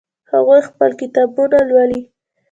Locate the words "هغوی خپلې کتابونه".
0.31-1.57